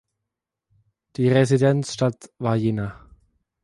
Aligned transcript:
Die 1.15 1.29
Residenzstadt 1.29 2.31
war 2.39 2.55
Jena. 2.55 3.07